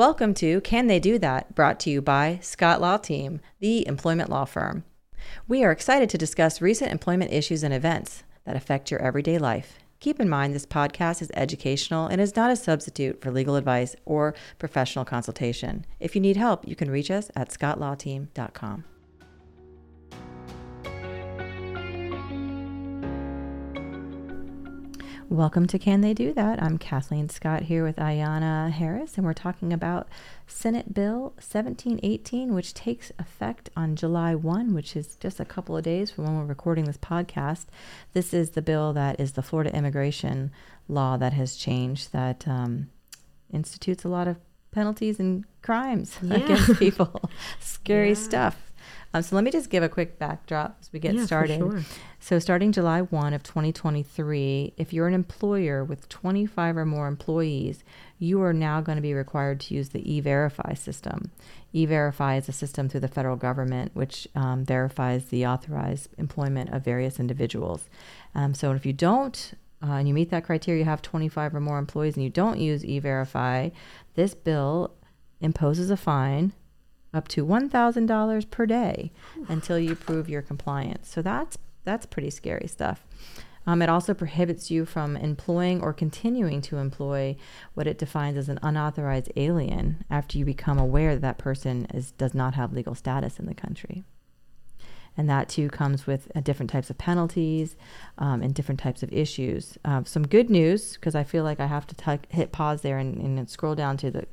[0.00, 1.54] Welcome to Can They Do That?
[1.54, 4.84] brought to you by Scott Law Team, the employment law firm.
[5.46, 9.78] We are excited to discuss recent employment issues and events that affect your everyday life.
[9.98, 13.94] Keep in mind this podcast is educational and is not a substitute for legal advice
[14.06, 15.84] or professional consultation.
[16.00, 18.84] If you need help, you can reach us at scottlawteam.com.
[25.30, 26.60] Welcome to Can They Do That?
[26.60, 30.08] I'm Cathleen Scott here with Ayana Harris, and we're talking about
[30.48, 35.84] Senate Bill 1718, which takes effect on July 1, which is just a couple of
[35.84, 37.66] days from when we're recording this podcast.
[38.12, 40.50] This is the bill that is the Florida immigration
[40.88, 42.90] law that has changed, that um,
[43.52, 44.36] institutes a lot of
[44.72, 46.38] penalties and crimes yeah.
[46.38, 47.30] against people.
[47.60, 48.14] Scary yeah.
[48.14, 48.69] stuff.
[49.12, 51.58] Um, so let me just give a quick backdrop as we get yeah, started.
[51.58, 51.82] Sure.
[52.20, 57.82] So starting July 1 of 2023, if you're an employer with 25 or more employees,
[58.18, 61.30] you are now going to be required to use the E-Verify system.
[61.72, 66.84] E-Verify is a system through the federal government which um, verifies the authorized employment of
[66.84, 67.88] various individuals.
[68.34, 71.60] Um, so if you don't uh, and you meet that criteria, you have 25 or
[71.60, 73.70] more employees, and you don't use E-Verify,
[74.14, 74.92] this bill
[75.40, 76.52] imposes a fine
[77.12, 79.12] up to $1,000 per day
[79.48, 81.08] until you prove your compliance.
[81.08, 83.06] So that's that's pretty scary stuff.
[83.66, 87.36] Um, it also prohibits you from employing or continuing to employ
[87.74, 92.12] what it defines as an unauthorized alien after you become aware that that person is,
[92.12, 94.04] does not have legal status in the country.
[95.20, 97.76] And that too comes with uh, different types of penalties
[98.16, 99.76] um, and different types of issues.
[99.84, 102.96] Uh, some good news, because I feel like I have to t- hit pause there
[102.96, 104.26] and, and scroll down to the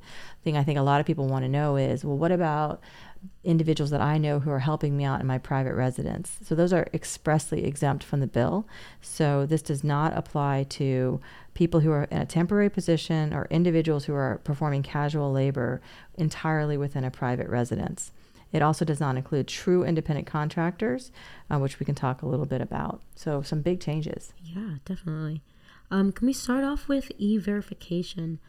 [0.45, 2.79] thing I think a lot of people want to know is well, what about
[3.43, 6.37] individuals that I know who are helping me out in my private residence.
[6.45, 8.65] So those are expressly exempt from the bill.
[9.01, 11.19] So this does not apply to
[11.53, 15.81] people who are in a temporary position or individuals who are performing casual labor
[16.15, 18.13] entirely within a private residence.
[18.51, 21.11] It also does not include true independent contractors,
[21.49, 23.01] uh, which we can talk a little bit about.
[23.15, 24.33] So some big changes.
[24.43, 25.41] Yeah, definitely.
[25.89, 28.39] Um, can we start off with e-verification?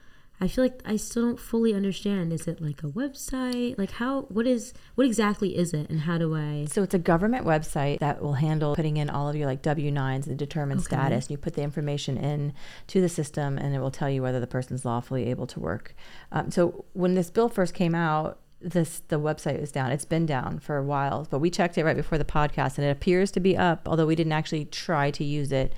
[0.41, 2.33] I feel like I still don't fully understand.
[2.33, 3.77] Is it like a website?
[3.77, 6.99] Like how what is what exactly is it and how do I So it's a
[6.99, 10.85] government website that will handle putting in all of your like W9s and determine okay.
[10.85, 11.27] status.
[11.27, 12.53] And you put the information in
[12.89, 15.95] to the system and it will tell you whether the person's lawfully able to work.
[16.31, 19.93] Um, so when this bill first came out, this the website was down.
[19.93, 22.87] It's been down for a while, but we checked it right before the podcast and
[22.87, 25.73] it appears to be up, although we didn't actually try to use it.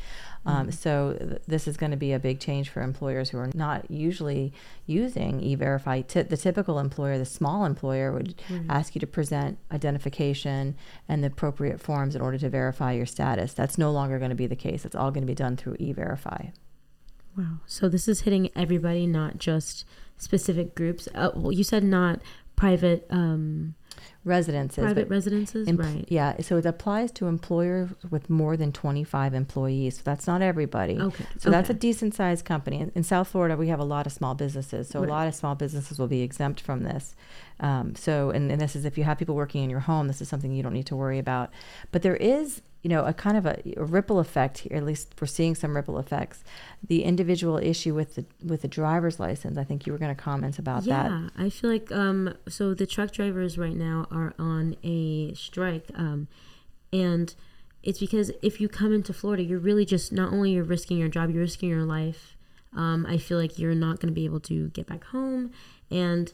[0.46, 0.70] Um, mm-hmm.
[0.70, 3.90] So th- this is going to be a big change for employers who are not
[3.90, 4.54] usually
[4.86, 6.00] using E-Verify.
[6.00, 8.70] T- the typical employer, the small employer, would mm-hmm.
[8.70, 10.76] ask you to present identification
[11.06, 13.52] and the appropriate forms in order to verify your status.
[13.52, 14.86] That's no longer going to be the case.
[14.86, 16.46] It's all going to be done through E-Verify.
[17.36, 17.58] Wow.
[17.66, 19.84] So this is hitting everybody, not just
[20.16, 21.06] specific groups.
[21.14, 22.20] Uh, well, you said not
[22.60, 23.06] private.
[23.10, 23.74] Um,
[24.24, 24.82] residences.
[24.82, 26.04] Private residences, empl- right?
[26.08, 29.96] Yeah, so it applies to employers with more than 25 employees.
[29.96, 30.98] So that's not everybody.
[30.98, 31.24] Okay.
[31.38, 31.50] So okay.
[31.50, 32.80] that's a decent sized company.
[32.80, 34.88] In, in, South Florida, we have a lot of small businesses.
[34.88, 35.08] So right.
[35.08, 37.14] a lot of small businesses will be exempt from this.
[37.60, 40.20] Um, so, and, and this is if you have people working in your home, this
[40.20, 41.50] is something you don't need to worry about.
[41.92, 44.76] But there is you know, a kind of a, a, ripple effect here.
[44.76, 46.42] At least we're seeing some ripple effects.
[46.86, 49.58] The individual issue with the with the driver's license.
[49.58, 51.10] I think you were going to comment about yeah, that.
[51.10, 55.90] Yeah, I feel like um, so the truck drivers right now are on a strike,
[55.94, 56.28] um,
[56.92, 57.34] and
[57.82, 61.08] it's because if you come into Florida, you're really just not only you're risking your
[61.08, 62.36] job, you're risking your life.
[62.74, 65.50] Um, I feel like you're not going to be able to get back home,
[65.90, 66.32] and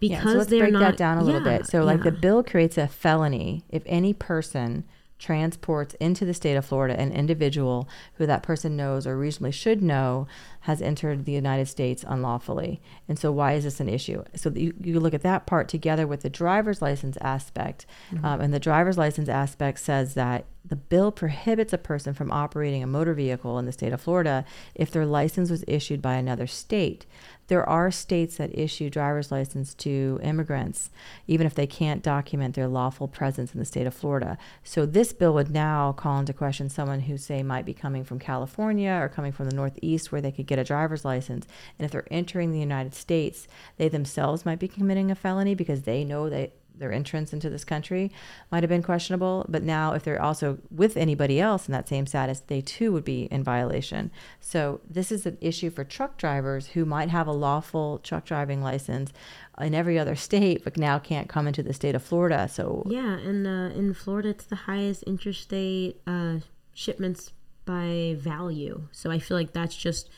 [0.00, 1.66] because yeah, so let's they're break not, that down a yeah, little bit.
[1.66, 4.84] So, like the bill creates a felony if any person
[5.18, 9.82] transports into the state of Florida an individual who that person knows or reasonably should
[9.82, 10.26] know
[10.60, 12.80] has entered the United States unlawfully.
[13.08, 14.24] And so, why is this an issue?
[14.34, 17.86] So, you, you look at that part together with the driver's license aspect.
[18.12, 18.24] Mm-hmm.
[18.24, 22.82] Um, and the driver's license aspect says that the bill prohibits a person from operating
[22.82, 24.44] a motor vehicle in the state of Florida
[24.74, 27.06] if their license was issued by another state
[27.48, 30.90] there are states that issue driver's license to immigrants,
[31.26, 34.36] even if they can't document their lawful presence in the state of Florida.
[34.64, 38.18] So this bill would now call into question someone who, say, might be coming from
[38.18, 41.46] California or coming from the Northeast where they could get a driver's license.
[41.78, 43.46] And if they're entering the United States,
[43.76, 47.64] they themselves might be committing a felony because they know that their entrance into this
[47.64, 48.12] country
[48.50, 49.44] might have been questionable.
[49.48, 53.04] But now, if they're also with anybody else in that same status, they too would
[53.04, 54.10] be in violation.
[54.40, 58.62] So, this is an issue for truck drivers who might have a lawful truck driving
[58.62, 59.12] license
[59.60, 62.48] in every other state, but now can't come into the state of Florida.
[62.48, 66.36] So, yeah, and uh, in Florida, it's the highest interstate uh,
[66.74, 67.32] shipments
[67.64, 68.88] by value.
[68.92, 70.10] So, I feel like that's just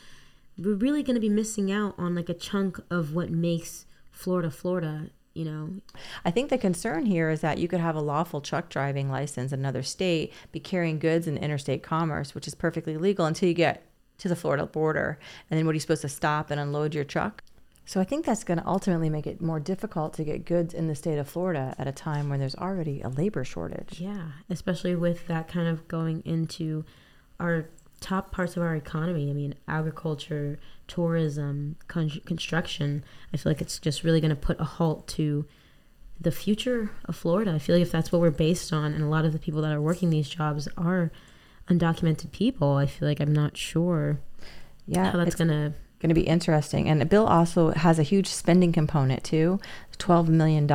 [0.57, 4.51] we're really going to be missing out on like a chunk of what makes Florida,
[4.51, 5.69] Florida, you know.
[6.25, 9.51] I think the concern here is that you could have a lawful truck driving license
[9.51, 13.55] in another state, be carrying goods in interstate commerce, which is perfectly legal until you
[13.55, 13.85] get
[14.19, 15.17] to the Florida border.
[15.49, 17.43] And then what are you supposed to stop and unload your truck?
[17.85, 20.87] So I think that's going to ultimately make it more difficult to get goods in
[20.87, 23.99] the state of Florida at a time when there's already a labor shortage.
[23.99, 26.85] Yeah, especially with that kind of going into
[27.39, 29.29] our top parts of our economy.
[29.29, 33.03] I mean, agriculture, tourism, con- construction.
[33.33, 35.45] I feel like it's just really going to put a halt to
[36.19, 37.53] the future of Florida.
[37.53, 39.61] I feel like if that's what we're based on, and a lot of the people
[39.61, 41.11] that are working these jobs are
[41.69, 44.19] undocumented people, I feel like I'm not sure
[44.85, 45.73] Yeah, how that's going to.
[45.99, 46.89] going to be interesting.
[46.89, 49.59] And the bill also has a huge spending component too.
[49.97, 50.69] $12 million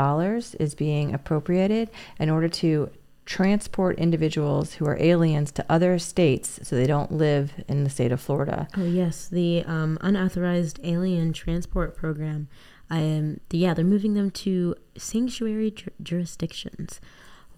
[0.61, 2.91] is being appropriated in order to
[3.27, 8.13] transport individuals who are aliens to other states so they don't live in the state
[8.13, 8.69] of Florida.
[8.77, 12.49] Oh yes, the um, unauthorized alien transport program.
[12.91, 17.01] Um, yeah, they're moving them to sanctuary ju- jurisdictions,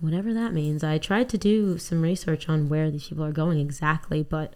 [0.01, 0.85] whatever that means.
[0.85, 4.55] I tried to do some research on where these people are going exactly, but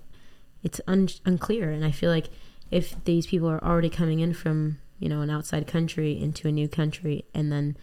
[0.62, 1.70] it's un- unclear.
[1.70, 2.28] And I feel like
[2.70, 6.52] if these people are already coming in from you know an outside country into a
[6.52, 7.76] new country and then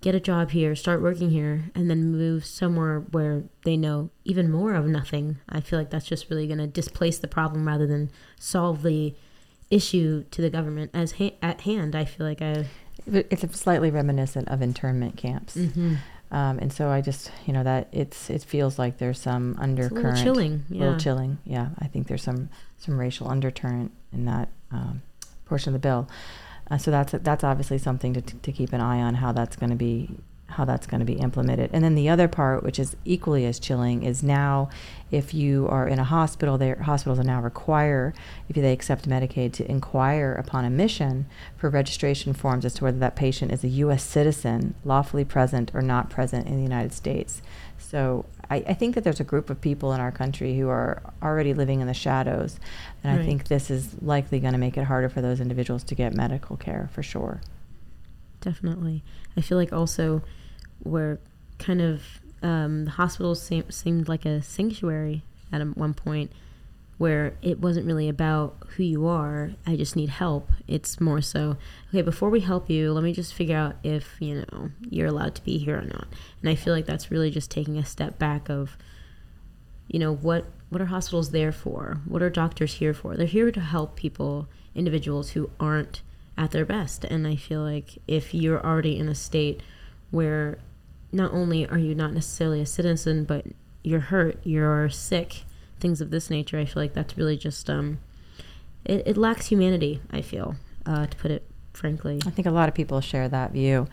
[0.00, 4.50] get a job here, start working here, and then move somewhere where they know even
[4.50, 5.38] more of nothing.
[5.48, 9.14] I feel like that's just really going to displace the problem rather than solve the
[9.70, 11.94] issue to the government as ha- at hand.
[11.94, 12.66] I feel like I.
[13.06, 15.56] It's slightly reminiscent of internment camps.
[15.56, 15.94] Mm-hmm.
[16.32, 20.18] Um, and so I just, you know, that it's it feels like there's some undercurrent,
[20.18, 20.64] It's a little chilling.
[20.70, 20.80] a Yeah.
[20.84, 21.38] little chilling.
[21.44, 22.48] Yeah, I think there's some
[22.78, 25.02] some racial undercurrent in that um,
[25.46, 26.08] portion of the bill.
[26.70, 29.70] Uh, so that's that's obviously something to, to keep an eye on how that's going
[29.70, 30.08] to be
[30.50, 31.70] how that's going to be implemented.
[31.72, 34.68] And then the other part, which is equally as chilling, is now
[35.10, 38.14] if you are in a hospital, their hospitals are now require,
[38.48, 41.26] if they accept Medicaid, to inquire upon admission
[41.56, 44.04] for registration forms as to whether that patient is a U.S.
[44.04, 47.42] citizen, lawfully present or not present in the United States.
[47.78, 51.02] So I, I think that there's a group of people in our country who are
[51.22, 52.60] already living in the shadows,
[53.02, 55.94] and I think this is likely going to make it harder for those individuals to
[55.94, 57.40] get medical care for sure.
[58.40, 59.02] Definitely.
[59.36, 60.22] I feel like also
[60.82, 61.18] where
[61.58, 62.02] kind of
[62.42, 65.22] um, the hospitals seem, seemed like a sanctuary
[65.52, 66.32] at one point
[66.96, 69.52] where it wasn't really about who you are.
[69.66, 70.50] I just need help.
[70.68, 71.56] It's more so,
[71.88, 75.34] okay, before we help you, let me just figure out if, you know, you're allowed
[75.36, 76.08] to be here or not.
[76.42, 78.76] And I feel like that's really just taking a step back of,
[79.88, 82.00] you know, what what are hospitals there for?
[82.04, 83.16] What are doctors here for?
[83.16, 86.02] They're here to help people, individuals who aren't
[86.36, 87.04] at their best.
[87.04, 89.62] And I feel like if you're already in a state
[90.10, 90.58] where
[91.12, 93.46] not only are you not necessarily a citizen, but
[93.82, 95.44] you're hurt, you're sick,
[95.80, 97.98] things of this nature, I feel like that's really just um,
[98.84, 100.00] it, it lacks humanity.
[100.10, 100.56] I feel,
[100.86, 102.20] uh, to put it frankly.
[102.26, 103.88] I think a lot of people share that view.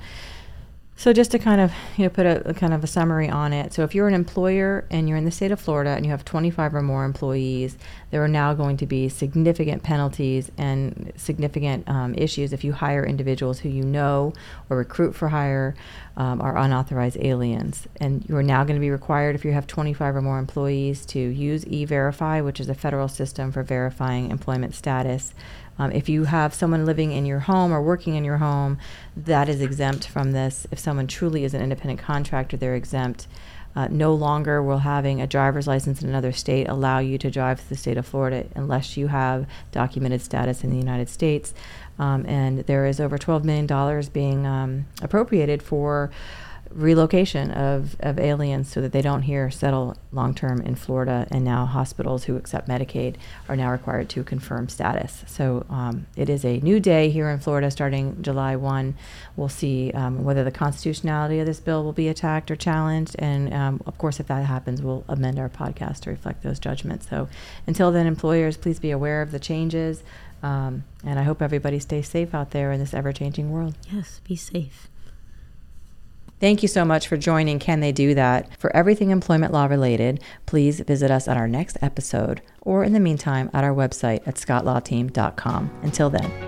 [0.99, 3.53] So just to kind of you know put a, a kind of a summary on
[3.53, 3.71] it.
[3.71, 6.25] So if you're an employer and you're in the state of Florida and you have
[6.25, 7.77] 25 or more employees,
[8.09, 13.05] there are now going to be significant penalties and significant um, issues if you hire
[13.05, 14.33] individuals who you know
[14.71, 15.75] or recruit for hire
[16.17, 17.87] um, are unauthorized aliens.
[17.97, 21.05] And you are now going to be required if you have 25 or more employees
[21.07, 25.35] to use E-Verify, which is a federal system for verifying employment status.
[25.79, 28.77] Um, if you have someone living in your home or working in your home,
[29.15, 30.67] that is exempt from this.
[30.71, 33.27] If someone truly is an independent contractor, they're exempt.
[33.75, 37.61] Uh, no longer will having a driver's license in another state allow you to drive
[37.61, 41.53] to the state of Florida unless you have documented status in the United States.
[41.99, 46.09] Um, and there is over $12 million being um, appropriated for
[46.71, 51.27] relocation of, of aliens so that they don't here settle long term in Florida.
[51.31, 53.15] And now hospitals who accept Medicaid
[53.49, 55.23] are now required to confirm status.
[55.27, 58.95] So um, it is a new day here in Florida starting July 1.
[59.35, 63.15] We'll see um, whether the constitutionality of this bill will be attacked or challenged.
[63.19, 67.09] And um, of course, if that happens, we'll amend our podcast to reflect those judgments.
[67.09, 67.29] So
[67.65, 70.03] until then, employers, please be aware of the changes.
[70.43, 73.75] Um, and I hope everybody stays safe out there in this ever changing world.
[73.91, 74.89] Yes, be safe.
[76.39, 78.49] Thank you so much for joining Can They Do That?
[78.59, 82.99] For everything employment law related, please visit us on our next episode or in the
[82.99, 85.79] meantime at our website at scottlawteam.com.
[85.81, 86.46] Until then.